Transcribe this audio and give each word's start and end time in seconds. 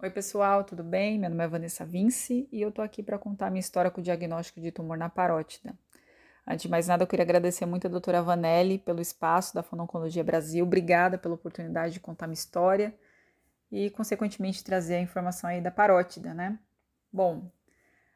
Oi, 0.00 0.10
pessoal, 0.10 0.62
tudo 0.62 0.84
bem? 0.84 1.18
Meu 1.18 1.28
nome 1.28 1.42
é 1.42 1.48
Vanessa 1.48 1.84
Vince 1.84 2.48
e 2.52 2.62
eu 2.62 2.70
tô 2.70 2.80
aqui 2.82 3.02
para 3.02 3.18
contar 3.18 3.50
minha 3.50 3.58
história 3.58 3.90
com 3.90 4.00
o 4.00 4.04
diagnóstico 4.04 4.60
de 4.60 4.70
tumor 4.70 4.96
na 4.96 5.08
parótida. 5.08 5.74
Antes 6.46 6.62
de 6.62 6.68
mais 6.68 6.86
nada, 6.86 7.02
eu 7.02 7.06
queria 7.08 7.24
agradecer 7.24 7.66
muito 7.66 7.88
a 7.88 7.90
doutora 7.90 8.22
Vanelli 8.22 8.78
pelo 8.78 9.00
espaço 9.00 9.52
da 9.56 9.60
Fononcologia 9.60 10.22
Brasil. 10.22 10.64
Obrigada 10.64 11.18
pela 11.18 11.34
oportunidade 11.34 11.94
de 11.94 11.98
contar 11.98 12.28
minha 12.28 12.34
história 12.34 12.94
e, 13.72 13.90
consequentemente, 13.90 14.62
trazer 14.62 14.94
a 14.94 15.00
informação 15.00 15.50
aí 15.50 15.60
da 15.60 15.72
parótida, 15.72 16.32
né? 16.32 16.56
Bom, 17.12 17.50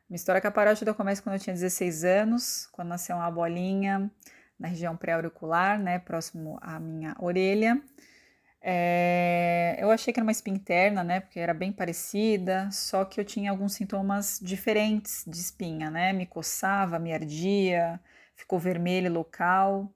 minha 0.09 0.15
história 0.15 0.41
com 0.41 0.47
a 0.47 0.53
parótida 0.53 0.95
começa 0.95 1.21
quando 1.21 1.35
eu 1.35 1.41
tinha 1.41 1.53
16 1.53 2.05
anos, 2.05 2.69
quando 2.71 2.91
nasceu 2.91 3.17
uma 3.17 3.29
bolinha 3.29 4.09
na 4.57 4.69
região 4.69 4.97
pré-auricular, 4.97 5.81
né, 5.81 5.99
próximo 5.99 6.61
à 6.63 6.79
minha 6.79 7.17
orelha. 7.19 7.83
É, 8.65 9.77
eu 9.79 9.91
achei 9.91 10.13
que 10.13 10.21
era 10.21 10.25
uma 10.25 10.33
espinha 10.33 10.57
interna, 10.57 11.03
né? 11.03 11.21
Porque 11.21 11.41
era 11.41 11.53
bem 11.53 11.73
parecida, 11.73 12.71
só 12.71 13.05
que 13.05 13.21
eu 13.21 13.25
tinha 13.25 13.51
alguns 13.51 13.75
sintomas 13.75 14.39
diferentes 14.41 15.25
de 15.27 15.37
espinha, 15.39 15.91
né? 15.91 16.13
Me 16.13 16.27
coçava, 16.27 16.99
me 16.99 17.13
ardia, 17.13 18.01
ficou 18.37 18.59
vermelho 18.59 19.13
local. 19.13 19.93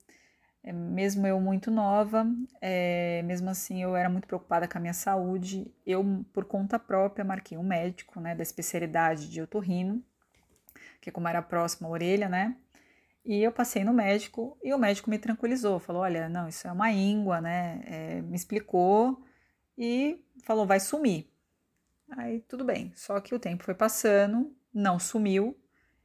É, 0.64 0.72
mesmo 0.72 1.26
eu 1.26 1.40
muito 1.40 1.70
nova, 1.70 2.26
é, 2.60 3.22
mesmo 3.24 3.48
assim 3.50 3.82
eu 3.82 3.94
era 3.96 4.08
muito 4.08 4.26
preocupada 4.26 4.66
com 4.68 4.78
a 4.78 4.80
minha 4.80 4.94
saúde. 4.94 5.72
Eu, 5.86 6.24
por 6.32 6.44
conta 6.44 6.78
própria, 6.78 7.24
marquei 7.24 7.56
um 7.56 7.62
médico, 7.62 8.20
né? 8.20 8.34
Da 8.34 8.42
especialidade 8.42 9.30
de 9.30 9.40
otorrino, 9.40 10.02
que 11.00 11.10
como 11.12 11.28
era 11.28 11.40
próximo 11.42 11.88
à 11.88 11.90
orelha, 11.90 12.28
né? 12.28 12.56
E 13.26 13.42
eu 13.42 13.50
passei 13.50 13.82
no 13.82 13.92
médico 13.92 14.56
e 14.62 14.72
o 14.72 14.78
médico 14.78 15.10
me 15.10 15.18
tranquilizou, 15.18 15.80
falou: 15.80 16.02
olha, 16.02 16.28
não, 16.28 16.48
isso 16.48 16.68
é 16.68 16.70
uma 16.72 16.92
íngua, 16.92 17.40
né? 17.40 17.82
É, 17.84 18.22
me 18.22 18.36
explicou 18.36 19.20
e 19.76 20.24
falou: 20.44 20.64
vai 20.64 20.78
sumir. 20.78 21.28
Aí 22.16 22.38
tudo 22.42 22.64
bem, 22.64 22.92
só 22.94 23.20
que 23.20 23.34
o 23.34 23.38
tempo 23.40 23.64
foi 23.64 23.74
passando, 23.74 24.54
não 24.72 24.98
sumiu. 25.00 25.58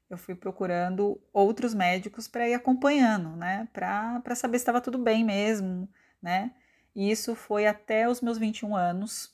Eu 0.10 0.18
fui 0.18 0.34
procurando 0.34 1.22
outros 1.32 1.76
médicos 1.76 2.28
para 2.28 2.50
ir 2.50 2.56
acompanhando, 2.56 3.36
né? 3.38 3.68
Para 3.72 4.36
saber 4.36 4.58
se 4.58 4.64
estava 4.64 4.82
tudo 4.82 4.98
bem 4.98 5.24
mesmo, 5.24 5.88
né? 6.20 6.52
E 6.96 7.12
isso 7.12 7.36
foi 7.36 7.68
até 7.68 8.10
os 8.10 8.20
meus 8.20 8.40
21 8.40 8.76
anos. 8.76 9.32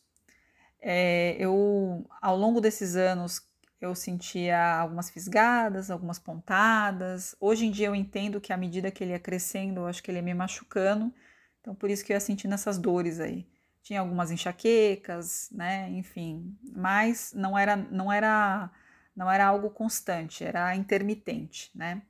É, 0.81 1.38
eu, 1.40 2.06
ao 2.22 2.36
longo 2.38 2.59
desses 2.59 2.97
anos, 2.97 3.42
eu 3.80 3.94
sentia 3.94 4.75
algumas 4.75 5.09
fisgadas, 5.09 5.92
algumas 5.92 6.20
pontadas. 6.20 7.36
Hoje 7.39 7.66
em 7.66 7.72
dia 7.72 7.88
eu 7.88 7.95
entendo 7.95 8.42
que 8.42 8.52
à 8.52 8.58
medida 8.58 8.92
que 8.92 9.03
ele 9.03 9.11
ia 9.11 9.19
crescendo, 9.19 9.81
eu 9.81 9.88
acho 9.88 10.02
que 10.02 10.09
ele 10.09 10.17
ia 10.17 10.23
me 10.23 10.34
machucando. 10.34 11.14
Então 11.61 11.75
por 11.75 11.89
isso 11.89 12.03
que 12.03 12.11
eu 12.11 12.16
ia 12.16 12.19
sentindo 12.19 12.53
essas 12.53 12.78
dores 12.78 13.19
aí. 13.19 13.47
Tinha 13.84 14.00
algumas 14.02 14.31
enxaquecas, 14.31 15.50
né? 15.52 15.89
Enfim, 15.92 16.58
mas 16.75 17.34
não 17.34 17.58
era 17.58 17.75
não 17.75 18.11
era 18.11 18.72
não 19.16 19.31
era 19.31 19.45
algo 19.45 19.69
constante, 19.69 20.44
era 20.44 20.75
intermitente, 20.75 21.72
né? 21.75 22.02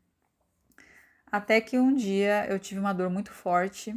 Até 1.31 1.59
que 1.61 1.77
um 1.77 1.93
dia 1.93 2.45
eu 2.49 2.59
tive 2.59 2.79
uma 2.79 2.93
dor 2.93 3.09
muito 3.09 3.31
forte 3.31 3.95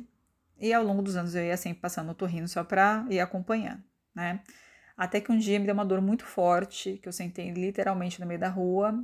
e 0.58 0.72
ao 0.72 0.84
longo 0.84 1.02
dos 1.02 1.16
anos 1.16 1.34
eu 1.34 1.44
ia 1.44 1.56
sempre 1.56 1.80
passando 1.80 2.10
o 2.10 2.14
torrino 2.14 2.48
só 2.48 2.64
para 2.64 3.06
ir 3.08 3.20
acompanhando, 3.20 3.82
né? 4.14 4.40
Até 5.00 5.18
que 5.18 5.32
um 5.32 5.38
dia 5.38 5.58
me 5.58 5.64
deu 5.64 5.72
uma 5.72 5.84
dor 5.84 6.02
muito 6.02 6.26
forte, 6.26 6.98
que 6.98 7.08
eu 7.08 7.12
sentei 7.12 7.50
literalmente 7.50 8.20
no 8.20 8.26
meio 8.26 8.38
da 8.38 8.50
rua. 8.50 9.02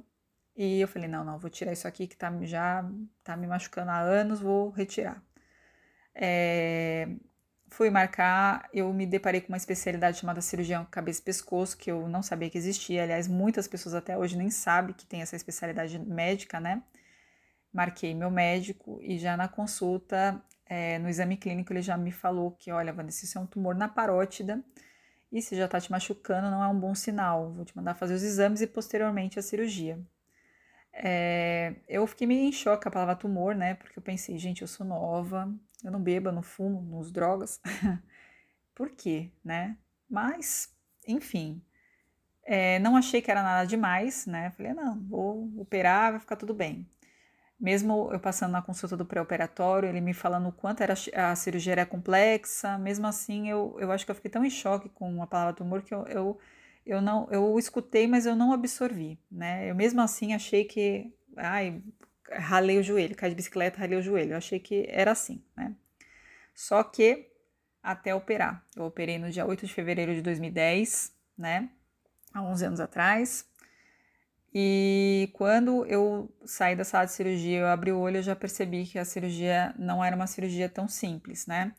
E 0.55 0.78
eu 0.78 0.86
falei: 0.86 1.08
não, 1.08 1.25
não, 1.25 1.39
vou 1.39 1.48
tirar 1.48 1.72
isso 1.72 1.89
aqui 1.89 2.06
que 2.06 2.14
tá, 2.14 2.30
já 2.42 2.84
tá 3.25 3.34
me 3.34 3.47
machucando 3.47 3.91
há 3.91 4.00
anos, 4.00 4.39
vou 4.39 4.69
retirar. 4.70 5.22
É, 6.14 7.08
fui 7.70 7.89
marcar, 7.89 8.69
eu 8.74 8.92
me 8.92 9.06
deparei 9.06 9.41
com 9.41 9.48
uma 9.48 9.56
especialidade 9.56 10.19
chamada 10.19 10.42
cirurgião 10.42 10.84
cabeça 10.91 11.20
e 11.22 11.24
pescoço, 11.24 11.78
que 11.78 11.91
eu 11.91 12.06
não 12.08 12.22
sabia 12.22 12.50
que 12.50 12.58
existia. 12.58 13.02
Aliás, 13.02 13.27
muitas 13.27 13.67
pessoas 13.67 13.94
até 13.94 14.19
hoje 14.19 14.36
nem 14.36 14.50
sabem 14.50 14.94
que 14.94 15.06
tem 15.06 15.22
essa 15.22 15.34
especialidade 15.34 15.98
médica, 15.98 16.61
né? 16.61 16.83
Marquei 17.72 18.14
meu 18.14 18.30
médico 18.30 18.98
e 19.02 19.18
já 19.18 19.35
na 19.35 19.48
consulta, 19.48 20.42
é, 20.67 20.98
no 20.98 21.08
exame 21.08 21.39
clínico, 21.39 21.73
ele 21.73 21.80
já 21.80 21.96
me 21.96 22.12
falou 22.12 22.51
que, 22.52 22.70
olha, 22.70 22.92
Vanessa, 22.92 23.24
isso 23.24 23.39
é 23.39 23.40
um 23.40 23.46
tumor 23.46 23.74
na 23.74 23.89
parótida 23.89 24.62
e 25.33 25.42
se 25.42 25.57
já 25.57 25.67
está 25.67 25.81
te 25.81 25.91
machucando, 25.91 26.51
não 26.51 26.63
é 26.63 26.69
um 26.69 26.79
bom 26.79 26.95
sinal. 26.95 27.53
Vou 27.53 27.64
te 27.64 27.77
mandar 27.77 27.95
fazer 27.95 28.14
os 28.14 28.23
exames 28.23 28.61
e 28.61 28.67
posteriormente 28.67 29.39
a 29.39 29.42
cirurgia. 29.42 29.98
É, 30.92 31.75
eu 31.89 32.07
fiquei 32.07 32.27
meio 32.27 32.48
em 32.48 32.53
choque 32.53 32.85
com 32.85 32.89
a 32.89 32.92
palavra 32.92 33.17
tumor, 33.17 33.55
né? 33.55 33.75
Porque 33.75 33.98
eu 33.98 34.03
pensei, 34.03 34.39
gente, 34.39 34.63
eu 34.63 34.69
sou 34.69 34.86
nova, 34.86 35.53
eu 35.85 35.91
não 35.91 36.01
bebo, 36.01 36.29
eu 36.29 36.33
não 36.33 36.42
fumo, 36.42 36.81
não 36.83 36.98
uso 36.98 37.13
drogas. 37.13 37.61
Por 38.75 38.91
quê, 38.91 39.31
né? 39.45 39.77
Mas, 40.09 40.75
enfim, 41.07 41.63
é, 42.45 42.79
não 42.79 42.97
achei 42.97 43.20
que 43.20 43.31
era 43.31 43.42
nada 43.42 43.67
demais, 43.67 44.27
né? 44.27 44.51
Falei, 44.53 44.73
não, 44.73 45.01
vou 45.09 45.51
operar, 45.61 46.13
vai 46.13 46.20
ficar 46.20 46.36
tudo 46.36 46.55
bem. 46.55 46.89
Mesmo 47.58 48.11
eu 48.12 48.20
passando 48.20 48.52
na 48.52 48.61
consulta 48.61 48.96
do 48.96 49.06
pré-operatório, 49.06 49.89
ele 49.89 50.00
me 50.00 50.12
falando 50.12 50.48
o 50.48 50.52
quanto 50.52 50.83
era, 50.83 50.94
a 51.14 51.34
cirurgia 51.34 51.72
era 51.72 51.86
complexa, 51.86 52.77
mesmo 52.78 53.06
assim 53.06 53.48
eu, 53.48 53.77
eu 53.80 53.90
acho 53.90 54.05
que 54.05 54.11
eu 54.11 54.14
fiquei 54.14 54.30
tão 54.30 54.44
em 54.44 54.50
choque 54.50 54.90
com 54.90 55.22
a 55.22 55.27
palavra 55.27 55.55
tumor 55.55 55.83
que 55.83 55.94
eu, 55.94 56.06
eu, 56.06 56.39
eu 56.84 57.00
não 57.00 57.27
eu 57.30 57.58
escutei, 57.58 58.06
mas 58.06 58.27
eu 58.27 58.36
não 58.36 58.52
absorvi, 58.52 59.18
né? 59.30 59.70
Eu 59.70 59.74
mesmo 59.74 60.02
assim 60.02 60.34
achei 60.34 60.64
que, 60.64 61.11
ai, 61.36 61.83
ralei 62.30 62.78
o 62.78 62.83
joelho, 62.83 63.17
caí 63.17 63.30
de 63.30 63.36
bicicleta, 63.36 63.78
ralei 63.80 63.98
o 63.98 64.02
joelho, 64.02 64.33
eu 64.33 64.36
achei 64.36 64.61
que 64.61 64.84
era 64.88 65.12
assim, 65.12 65.42
né? 65.56 65.74
Só 66.55 66.83
que 66.83 67.30
até 67.83 68.14
operar. 68.14 68.64
Eu 68.74 68.84
operei 68.84 69.18
no 69.18 69.30
dia 69.30 69.46
8 69.46 69.67
de 69.67 69.73
fevereiro 69.73 70.14
de 70.14 70.20
2010, 70.20 71.12
né? 71.38 71.70
Há 72.34 72.42
11 72.42 72.64
anos 72.67 72.80
atrás. 72.80 73.48
E 74.58 75.28
quando 75.34 75.84
eu 75.84 76.34
saí 76.46 76.74
da 76.74 76.83
sala 76.83 77.05
de 77.05 77.12
cirurgia, 77.12 77.58
eu 77.58 77.67
abri 77.67 77.92
o 77.92 77.98
olho, 77.98 78.17
eu 78.17 78.22
já 78.22 78.34
percebi 78.34 78.86
que 78.86 78.98
a 78.98 79.05
cirurgia 79.05 79.74
não 79.78 80.02
era 80.02 80.17
uma 80.17 80.27
cirurgia 80.27 80.67
tão 80.67 80.89
simples, 80.89 81.46
né? 81.46 81.74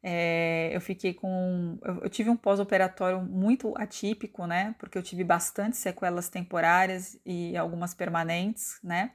É, 0.00 0.70
eu 0.72 0.80
fiquei 0.80 1.12
com. 1.12 1.76
Eu, 1.82 2.08
tive 2.08 2.30
um 2.30 2.36
pós-operatório 2.36 3.20
muito 3.20 3.74
atípico, 3.76 4.46
né? 4.46 4.76
Porque 4.78 4.96
eu 4.96 5.02
tive 5.02 5.24
bastante 5.24 5.76
sequelas 5.76 6.28
temporárias 6.28 7.18
e 7.26 7.56
algumas 7.56 7.94
permanentes, 7.94 8.78
né? 8.80 9.10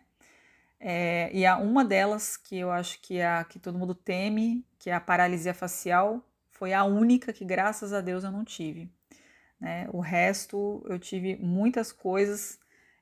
É, 0.77 1.31
e 1.33 1.47
uma 1.61 1.85
delas 1.85 2.35
que 2.35 2.57
eu 2.59 2.69
acho 2.69 3.01
que 3.01 3.19
é 3.19 3.27
a 3.27 3.45
que 3.45 3.59
todo 3.59 3.79
mundo 3.79 3.95
teme, 3.95 4.65
que 4.77 4.89
é 4.89 4.93
a 4.93 4.99
paralisia 4.99 5.53
facial, 5.53 6.21
foi 6.51 6.73
a 6.73 6.83
única 6.83 7.31
que, 7.31 7.45
graças 7.45 7.93
a 7.93 8.01
Deus, 8.01 8.25
eu 8.25 8.31
não 8.31 8.43
tive. 8.43 8.91
Né? 9.57 9.87
O 9.93 10.01
resto, 10.01 10.85
eu 10.89 10.99
tive 10.99 11.37
muitas 11.37 11.93
coisas 11.93 12.59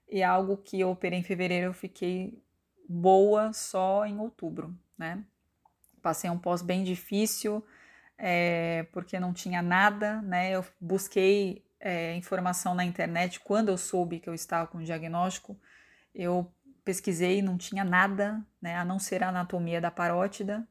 e 0.09 0.23
algo 0.23 0.57
que 0.57 0.79
eu 0.79 0.89
operei 0.89 1.19
em 1.19 1.23
fevereiro 1.23 1.67
eu 1.67 1.73
fiquei 1.73 2.41
boa 2.87 3.51
só 3.53 4.05
em 4.05 4.17
outubro, 4.19 4.75
né? 4.97 5.23
Passei 6.01 6.29
um 6.29 6.37
pós 6.37 6.61
bem 6.61 6.83
difícil, 6.83 7.65
é, 8.17 8.87
porque 8.91 9.19
não 9.19 9.33
tinha 9.33 9.61
nada, 9.61 10.21
né? 10.21 10.51
Eu 10.51 10.65
busquei 10.79 11.65
é, 11.79 12.15
informação 12.15 12.73
na 12.73 12.85
internet 12.85 13.39
quando 13.41 13.69
eu 13.69 13.77
soube 13.77 14.19
que 14.19 14.29
eu 14.29 14.33
estava 14.33 14.67
com 14.67 14.81
diagnóstico, 14.81 15.59
eu 16.15 16.51
pesquisei, 16.85 17.41
não 17.41 17.57
tinha 17.57 17.83
nada, 17.83 18.41
né? 18.61 18.77
A 18.77 18.85
não 18.85 18.99
ser 18.99 19.23
a 19.23 19.29
anatomia 19.29 19.81
da 19.81 19.91
parótida, 19.91 20.65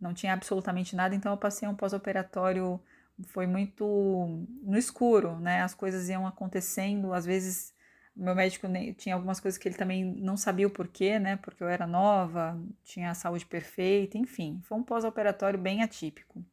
não 0.00 0.12
tinha 0.12 0.32
absolutamente 0.32 0.96
nada, 0.96 1.14
então 1.14 1.32
eu 1.32 1.38
passei 1.38 1.68
um 1.68 1.76
pós-operatório, 1.76 2.80
foi 3.28 3.46
muito 3.46 4.44
no 4.62 4.76
escuro, 4.76 5.38
né? 5.38 5.62
As 5.62 5.74
coisas 5.74 6.08
iam 6.08 6.26
acontecendo, 6.26 7.12
às 7.12 7.24
vezes 7.24 7.72
meu 8.14 8.34
médico 8.34 8.66
tinha 8.96 9.14
algumas 9.14 9.40
coisas 9.40 9.58
que 9.58 9.66
ele 9.66 9.76
também 9.76 10.04
não 10.04 10.36
sabia 10.36 10.66
o 10.66 10.70
porquê, 10.70 11.18
né? 11.18 11.36
Porque 11.36 11.62
eu 11.62 11.68
era 11.68 11.86
nova, 11.86 12.60
tinha 12.84 13.10
a 13.10 13.14
saúde 13.14 13.46
perfeita, 13.46 14.18
enfim, 14.18 14.60
foi 14.64 14.78
um 14.78 14.82
pós-operatório 14.82 15.58
bem 15.58 15.82
atípico. 15.82 16.44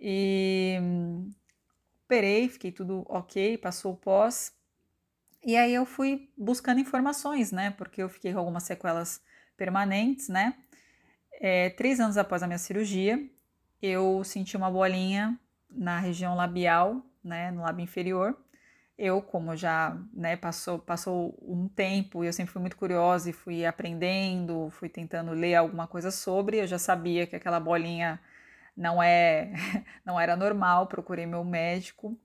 E 0.00 0.78
operei, 2.04 2.48
fiquei 2.48 2.72
tudo 2.72 3.04
ok, 3.08 3.58
passou 3.58 3.92
o 3.92 3.96
pós. 3.96 4.54
E 5.44 5.56
aí 5.56 5.74
eu 5.74 5.84
fui 5.84 6.30
buscando 6.36 6.80
informações, 6.80 7.52
né? 7.52 7.70
Porque 7.72 8.02
eu 8.02 8.08
fiquei 8.08 8.32
com 8.32 8.38
algumas 8.38 8.64
sequelas 8.64 9.22
permanentes, 9.56 10.28
né? 10.28 10.56
É, 11.40 11.70
três 11.70 12.00
anos 12.00 12.16
após 12.16 12.42
a 12.42 12.46
minha 12.46 12.58
cirurgia, 12.58 13.22
eu 13.82 14.24
senti 14.24 14.56
uma 14.56 14.70
bolinha 14.70 15.38
na 15.70 15.98
região 15.98 16.34
labial, 16.34 17.04
né? 17.22 17.50
No 17.50 17.62
lábio 17.62 17.84
inferior 17.84 18.36
eu, 18.98 19.20
como 19.22 19.56
já 19.56 19.96
né, 20.12 20.36
passou, 20.36 20.78
passou 20.78 21.38
um 21.42 21.68
tempo 21.68 22.24
eu 22.24 22.32
sempre 22.32 22.52
fui 22.52 22.60
muito 22.60 22.76
curiosa 22.76 23.30
e 23.30 23.32
fui 23.32 23.64
aprendendo, 23.66 24.70
fui 24.70 24.88
tentando 24.88 25.32
ler 25.32 25.54
alguma 25.56 25.86
coisa 25.86 26.10
sobre, 26.10 26.58
eu 26.58 26.66
já 26.66 26.78
sabia 26.78 27.26
que 27.26 27.36
aquela 27.36 27.60
bolinha 27.60 28.20
não 28.76 29.02
é 29.02 29.52
não 30.04 30.18
era 30.20 30.36
normal, 30.36 30.86
procurei 30.86 31.26
meu 31.26 31.44
médico 31.44 32.18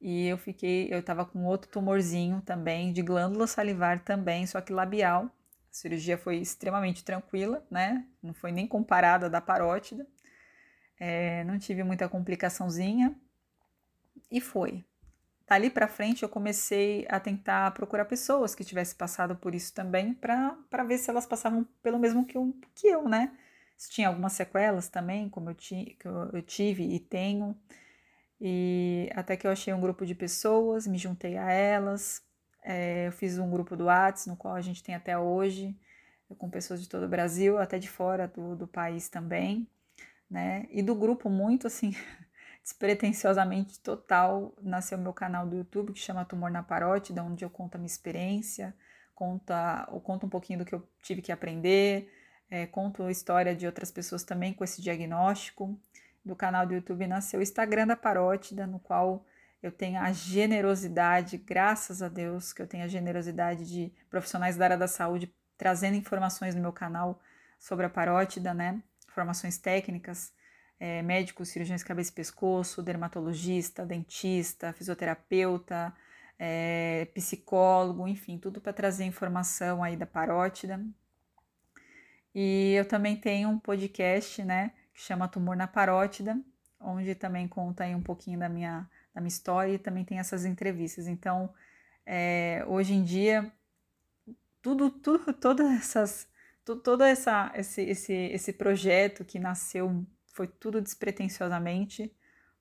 e 0.00 0.26
eu 0.26 0.38
fiquei, 0.38 0.88
eu 0.92 1.00
estava 1.00 1.24
com 1.24 1.44
outro 1.44 1.70
tumorzinho 1.70 2.40
também, 2.42 2.92
de 2.92 3.02
glândula 3.02 3.46
salivar 3.46 4.00
também, 4.00 4.46
só 4.46 4.60
que 4.60 4.72
labial. 4.72 5.24
A 5.24 5.74
cirurgia 5.74 6.18
foi 6.18 6.36
extremamente 6.38 7.04
tranquila, 7.04 7.66
né? 7.70 8.06
Não 8.22 8.34
foi 8.34 8.52
nem 8.52 8.66
comparada 8.66 9.28
da 9.28 9.40
parótida. 9.40 10.06
É, 10.98 11.44
não 11.44 11.58
tive 11.58 11.82
muita 11.82 12.08
complicaçãozinha 12.08 13.14
e 14.30 14.40
foi. 14.40 14.84
Dali 15.46 15.70
para 15.70 15.88
frente 15.88 16.22
eu 16.22 16.28
comecei 16.28 17.06
a 17.08 17.20
tentar 17.20 17.70
procurar 17.72 18.04
pessoas 18.06 18.54
que 18.54 18.64
tivessem 18.64 18.96
passado 18.96 19.36
por 19.36 19.54
isso 19.54 19.72
também, 19.74 20.14
para 20.14 20.84
ver 20.86 20.98
se 20.98 21.10
elas 21.10 21.26
passavam 21.26 21.64
pelo 21.82 21.98
mesmo 21.98 22.26
que 22.26 22.36
eu, 22.36 22.54
que 22.74 22.88
eu, 22.88 23.08
né? 23.08 23.32
Se 23.76 23.90
tinha 23.90 24.08
algumas 24.08 24.32
sequelas 24.32 24.88
também, 24.88 25.28
como 25.28 25.50
eu, 25.50 25.54
ti, 25.54 25.96
que 26.00 26.06
eu, 26.08 26.30
eu 26.32 26.42
tive 26.42 26.82
e 26.94 26.98
tenho. 26.98 27.56
E 28.40 29.10
até 29.14 29.36
que 29.36 29.46
eu 29.46 29.50
achei 29.50 29.72
um 29.72 29.80
grupo 29.80 30.04
de 30.06 30.14
pessoas, 30.14 30.86
me 30.86 30.98
juntei 30.98 31.36
a 31.38 31.50
elas, 31.50 32.22
é, 32.62 33.06
eu 33.08 33.12
fiz 33.12 33.38
um 33.38 33.50
grupo 33.50 33.76
do 33.76 33.84
Whats, 33.86 34.26
no 34.26 34.36
qual 34.36 34.54
a 34.54 34.60
gente 34.60 34.82
tem 34.82 34.94
até 34.94 35.16
hoje, 35.16 35.76
com 36.38 36.50
pessoas 36.50 36.82
de 36.82 36.88
todo 36.88 37.04
o 37.04 37.08
Brasil, 37.08 37.58
até 37.58 37.78
de 37.78 37.88
fora 37.88 38.26
do, 38.28 38.56
do 38.56 38.66
país 38.66 39.08
também, 39.08 39.68
né? 40.30 40.66
E 40.70 40.82
do 40.82 40.94
grupo, 40.94 41.30
muito 41.30 41.66
assim, 41.66 41.94
despretensiosamente 42.66 43.78
total, 43.78 44.52
nasceu 44.60 44.98
meu 44.98 45.12
canal 45.12 45.46
do 45.46 45.54
YouTube 45.54 45.92
que 45.92 46.00
chama 46.00 46.24
Tumor 46.24 46.50
na 46.50 46.64
Parótida, 46.64 47.22
onde 47.22 47.44
eu 47.44 47.48
conto 47.48 47.76
a 47.76 47.78
minha 47.78 47.86
experiência, 47.86 48.74
conta, 49.14 49.88
eu 49.92 50.00
conto 50.00 50.26
um 50.26 50.28
pouquinho 50.28 50.58
do 50.58 50.64
que 50.64 50.74
eu 50.74 50.82
tive 51.00 51.22
que 51.22 51.30
aprender, 51.30 52.12
é, 52.50 52.66
conto 52.66 53.04
a 53.04 53.10
história 53.12 53.54
de 53.54 53.66
outras 53.66 53.92
pessoas 53.92 54.24
também 54.24 54.52
com 54.52 54.64
esse 54.64 54.82
diagnóstico. 54.82 55.78
Do 56.24 56.34
canal 56.34 56.66
do 56.66 56.74
YouTube 56.74 57.06
nasceu 57.06 57.38
o 57.38 57.42
Instagram 57.42 57.86
da 57.86 57.94
Parótida, 57.94 58.66
no 58.66 58.80
qual 58.80 59.24
eu 59.62 59.70
tenho 59.70 60.00
a 60.00 60.10
generosidade, 60.10 61.38
graças 61.38 62.02
a 62.02 62.08
Deus, 62.08 62.52
que 62.52 62.60
eu 62.60 62.66
tenho 62.66 62.82
a 62.82 62.88
generosidade 62.88 63.64
de 63.64 63.92
profissionais 64.10 64.56
da 64.56 64.64
área 64.64 64.76
da 64.76 64.88
saúde 64.88 65.32
trazendo 65.56 65.96
informações 65.96 66.56
no 66.56 66.60
meu 66.60 66.72
canal 66.72 67.20
sobre 67.60 67.86
a 67.86 67.88
parótida, 67.88 68.52
né? 68.52 68.82
Informações 69.08 69.56
técnicas, 69.56 70.32
é, 70.78 71.02
médicos, 71.02 71.48
cirurgiões 71.48 71.82
cabeça 71.82 72.10
e 72.10 72.14
pescoço, 72.14 72.82
dermatologista, 72.82 73.84
dentista, 73.84 74.72
fisioterapeuta, 74.72 75.94
é, 76.38 77.08
psicólogo, 77.14 78.06
enfim, 78.06 78.38
tudo 78.38 78.60
para 78.60 78.72
trazer 78.72 79.04
informação 79.04 79.82
aí 79.82 79.96
da 79.96 80.06
parótida. 80.06 80.84
E 82.34 82.74
eu 82.74 82.86
também 82.86 83.16
tenho 83.16 83.48
um 83.48 83.58
podcast, 83.58 84.44
né, 84.44 84.72
que 84.92 85.00
chama 85.00 85.28
Tumor 85.28 85.56
na 85.56 85.66
Parótida, 85.66 86.38
onde 86.78 87.14
também 87.14 87.48
conta 87.48 87.84
aí 87.84 87.94
um 87.94 88.02
pouquinho 88.02 88.38
da 88.38 88.48
minha, 88.48 88.88
da 89.14 89.20
minha 89.20 89.28
história 89.28 89.72
e 89.72 89.78
também 89.78 90.04
tem 90.04 90.18
essas 90.18 90.44
entrevistas. 90.44 91.06
Então, 91.06 91.52
é, 92.04 92.62
hoje 92.68 92.92
em 92.92 93.02
dia, 93.02 93.50
tudo, 94.60 94.90
tudo, 94.90 95.32
todas 95.32 95.66
essas, 95.72 96.28
todo 96.64 97.02
essa, 97.02 97.50
esse, 97.54 97.82
esse, 97.82 98.12
esse 98.12 98.52
projeto 98.52 99.24
que 99.24 99.38
nasceu 99.38 100.04
foi 100.36 100.46
tudo 100.46 100.82
despretensiosamente, 100.82 102.14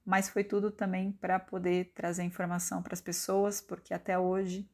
mas 0.05 0.29
foi 0.29 0.45
tudo 0.45 0.71
também 0.71 1.11
para 1.11 1.37
poder 1.37 1.91
trazer 1.93 2.23
informação 2.23 2.81
para 2.81 2.93
as 2.93 3.01
pessoas, 3.01 3.59
porque 3.59 3.93
até 3.93 4.17
hoje 4.17 4.65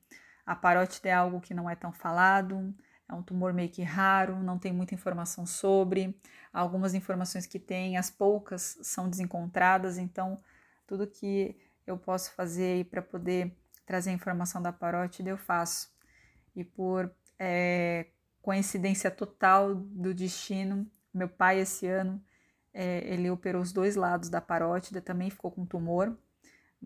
a 0.45 0.55
parótida 0.55 1.09
é 1.09 1.13
algo 1.13 1.41
que 1.41 1.51
não 1.51 1.67
é 1.67 1.75
tão 1.75 1.91
falado, 1.91 2.71
é 3.09 3.13
um 3.13 3.23
tumor 3.23 3.53
meio 3.53 3.69
que 3.69 3.81
raro, 3.81 4.43
não 4.43 4.59
tem 4.59 4.71
muita 4.71 4.93
informação 4.93 5.47
sobre. 5.47 6.15
Algumas 6.53 6.93
informações 6.93 7.47
que 7.47 7.57
tem, 7.57 7.97
as 7.97 8.11
poucas 8.11 8.77
são 8.83 9.09
desencontradas, 9.09 9.97
então 9.97 10.39
tudo 10.85 11.07
que 11.07 11.57
eu 11.87 11.97
posso 11.97 12.31
fazer 12.33 12.85
para 12.85 13.01
poder 13.01 13.51
trazer 13.83 14.11
informação 14.11 14.61
da 14.61 14.71
parótida 14.71 15.31
eu 15.31 15.37
faço. 15.37 15.91
E 16.55 16.63
por 16.63 17.11
é, 17.39 18.05
coincidência 18.43 19.09
total 19.09 19.73
do 19.73 20.13
destino, 20.13 20.85
meu 21.11 21.27
pai 21.27 21.59
esse 21.59 21.87
ano 21.87 22.23
é, 22.73 22.99
ele 23.13 23.29
operou 23.29 23.61
os 23.61 23.71
dois 23.71 23.95
lados 23.95 24.29
da 24.29 24.41
parótida, 24.41 25.01
também 25.01 25.29
ficou 25.29 25.51
com 25.51 25.65
tumor. 25.65 26.17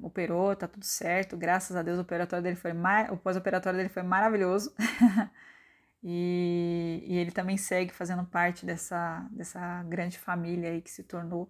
Operou, 0.01 0.55
tá 0.55 0.67
tudo 0.67 0.85
certo. 0.85 1.37
Graças 1.37 1.75
a 1.75 1.81
Deus 1.81 1.97
o 1.97 2.01
operatório 2.01 2.43
dele 2.43 2.55
foi 2.55 2.71
o 3.11 3.17
pós-operatório 3.17 3.77
dele 3.77 3.89
foi 3.89 4.03
maravilhoso. 4.03 4.73
e, 6.03 7.03
e, 7.07 7.17
ele 7.17 7.31
também 7.31 7.57
segue 7.57 7.93
fazendo 7.93 8.25
parte 8.25 8.65
dessa, 8.65 9.27
dessa 9.31 9.83
grande 9.83 10.17
família 10.19 10.69
aí 10.71 10.81
que 10.81 10.91
se 10.91 11.03
tornou 11.03 11.49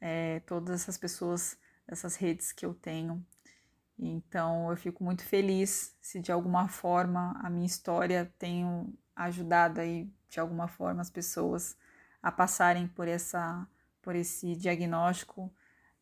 é, 0.00 0.40
todas 0.40 0.82
essas 0.82 0.98
pessoas, 0.98 1.56
essas 1.86 2.16
redes 2.16 2.52
que 2.52 2.66
eu 2.66 2.74
tenho. 2.74 3.24
Então 3.98 4.70
eu 4.70 4.76
fico 4.76 5.04
muito 5.04 5.24
feliz 5.24 5.96
se 6.00 6.20
de 6.20 6.32
alguma 6.32 6.68
forma 6.68 7.38
a 7.42 7.48
minha 7.48 7.66
história 7.66 8.32
tenho 8.38 8.92
ajudado 9.14 9.80
aí 9.80 10.10
de 10.28 10.40
alguma 10.40 10.66
forma 10.66 11.00
as 11.00 11.10
pessoas 11.10 11.76
a 12.22 12.30
passarem 12.30 12.86
por, 12.86 13.08
essa, 13.08 13.66
por 14.00 14.14
esse 14.14 14.54
diagnóstico 14.54 15.52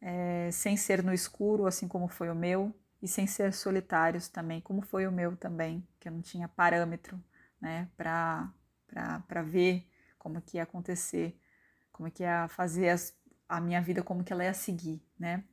é, 0.01 0.51
sem 0.53 0.77
ser 0.77 1.03
no 1.03 1.13
escuro, 1.13 1.67
assim 1.67 1.87
como 1.87 2.09
foi 2.09 2.31
o 2.31 2.35
meu, 2.35 2.75
e 3.03 3.09
sem 3.09 3.27
ser 3.27 3.53
solitários 3.53 4.29
também, 4.29 4.61
como 4.61 4.83
foi 4.83 5.07
o 5.07 5.13
meu 5.13 5.37
também, 5.37 5.87
que 5.99 6.09
eu 6.09 6.13
não 6.13 6.21
tinha 6.21 6.49
parâmetro 6.49 7.23
né, 7.61 7.89
para 7.97 9.43
ver 9.45 9.87
como 10.19 10.41
que 10.41 10.59
ia 10.59 10.65
acontecer, 10.65 11.39
como 11.93 12.11
que 12.11 12.23
ia 12.23 12.49
fazer 12.49 12.91
as, 12.91 13.17
a 13.49 13.61
minha 13.61 13.81
vida, 13.81 14.03
como 14.03 14.23
que 14.23 14.33
ela 14.33 14.45
ia 14.45 14.55
seguir, 14.55 15.03
né? 15.19 15.45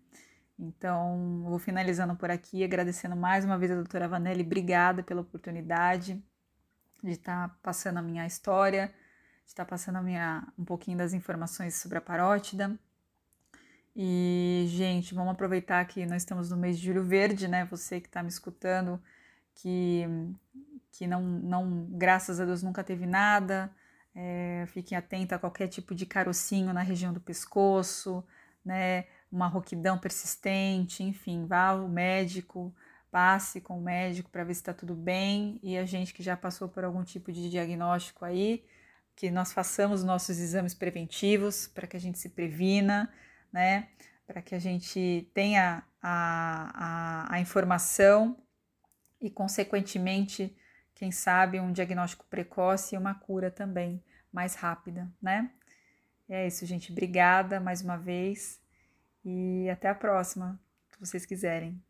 Então, 0.60 1.44
vou 1.44 1.60
finalizando 1.60 2.16
por 2.16 2.32
aqui, 2.32 2.64
agradecendo 2.64 3.16
mais 3.16 3.46
uma 3.46 3.58
vez 3.58 3.72
a 3.72 3.76
doutora 3.76 4.08
Vanelli, 4.08 4.42
obrigada 4.42 5.04
pela 5.04 5.22
oportunidade 5.22 6.22
de 7.04 7.12
estar 7.12 7.60
passando 7.62 7.98
a 7.98 8.02
minha 8.02 8.26
história, 8.26 8.92
estar 9.48 9.66
passando 9.66 10.02
minha, 10.04 10.46
um 10.58 10.66
pouquinho 10.66 10.98
das 10.98 11.14
informações 11.14 11.76
sobre 11.76 11.98
a 11.98 12.02
parótida. 12.02 12.78
E, 13.96 14.66
gente, 14.68 15.16
vamos 15.16 15.32
aproveitar 15.32 15.84
que 15.86 16.06
nós 16.06 16.22
estamos 16.22 16.52
no 16.52 16.58
mês 16.58 16.78
de 16.78 16.86
julho 16.86 17.04
verde, 17.04 17.48
né? 17.48 17.66
Você 17.66 18.00
que 18.00 18.08
está 18.08 18.22
me 18.22 18.30
escutando, 18.30 19.02
que, 19.56 20.06
que 20.92 21.08
não, 21.08 21.24
não, 21.24 21.88
graças 21.92 22.40
a 22.40 22.46
Deus, 22.46 22.62
nunca 22.62 22.84
teve 22.84 23.08
nada. 23.08 23.72
É, 24.14 24.66
fiquem 24.68 24.98
atentos 24.98 25.34
a 25.34 25.40
qualquer 25.40 25.68
tipo 25.68 25.96
de 25.96 26.06
carocinho 26.06 26.74
na 26.74 26.82
região 26.82 27.12
do 27.12 27.20
pescoço, 27.20 28.24
né? 28.64 29.06
Uma 29.32 29.48
roquidão 29.48 29.98
persistente, 29.98 31.04
enfim, 31.04 31.46
vá 31.48 31.70
ao 31.70 31.88
médico, 31.88 32.74
passe 33.10 33.60
com 33.62 33.80
o 33.80 33.82
médico 33.82 34.30
para 34.30 34.44
ver 34.44 34.54
se 34.54 34.62
está 34.62 34.74
tudo 34.74 34.94
bem. 34.94 35.60
E 35.64 35.78
a 35.78 35.86
gente 35.86 36.14
que 36.14 36.22
já 36.22 36.38
passou 36.38 36.68
por 36.68 36.84
algum 36.84 37.04
tipo 37.04 37.32
de 37.32 37.50
diagnóstico 37.50 38.24
aí, 38.26 38.64
que 39.18 39.32
nós 39.32 39.52
façamos 39.52 40.04
nossos 40.04 40.38
exames 40.38 40.76
preventivos 40.76 41.68
para 41.68 41.88
que 41.88 41.98
a 41.98 42.00
gente 42.00 42.20
se 42.20 42.30
previna, 42.30 43.12
né? 43.52 43.90
Para 44.28 44.44
que 44.44 44.54
a 44.54 44.60
gente 44.60 45.28
tenha 45.34 45.84
a, 46.00 47.26
a, 47.32 47.34
a 47.34 47.40
informação 47.40 48.38
e, 49.20 49.32
consequentemente, 49.32 50.56
quem 50.94 51.12
sabe, 51.12 51.60
um 51.60 51.72
diagnóstico 51.72 52.28
precoce 52.30 52.94
e 52.94 52.98
uma 52.98 53.16
cura 53.16 53.50
também 53.50 54.04
mais 54.32 54.54
rápida, 54.54 55.12
né? 55.20 55.50
É 56.30 56.46
isso, 56.46 56.64
gente. 56.68 56.92
Obrigada 56.92 57.60
mais 57.60 57.82
uma 57.82 57.98
vez 57.98 58.62
e 59.26 59.68
até 59.72 59.90
a 59.90 59.96
próxima, 59.96 60.60
se 60.90 61.00
vocês 61.00 61.26
quiserem. 61.26 61.82